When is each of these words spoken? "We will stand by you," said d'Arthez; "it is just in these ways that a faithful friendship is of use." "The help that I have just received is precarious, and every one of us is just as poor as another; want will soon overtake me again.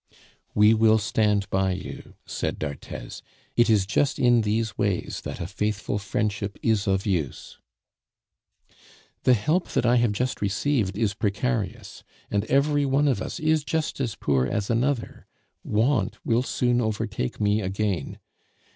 "We 0.55 0.73
will 0.73 0.97
stand 0.97 1.47
by 1.51 1.73
you," 1.73 2.15
said 2.25 2.57
d'Arthez; 2.57 3.21
"it 3.55 3.69
is 3.69 3.85
just 3.85 4.17
in 4.17 4.41
these 4.41 4.75
ways 4.75 5.21
that 5.25 5.39
a 5.39 5.45
faithful 5.45 5.99
friendship 5.99 6.57
is 6.63 6.87
of 6.87 7.05
use." 7.05 7.59
"The 9.25 9.35
help 9.35 9.67
that 9.73 9.85
I 9.85 9.97
have 9.97 10.11
just 10.13 10.41
received 10.41 10.97
is 10.97 11.13
precarious, 11.13 12.03
and 12.31 12.45
every 12.45 12.83
one 12.83 13.07
of 13.07 13.21
us 13.21 13.39
is 13.39 13.63
just 13.63 13.99
as 13.99 14.15
poor 14.15 14.47
as 14.47 14.71
another; 14.71 15.27
want 15.63 16.17
will 16.25 16.41
soon 16.41 16.81
overtake 16.81 17.39
me 17.39 17.61
again. 17.61 18.17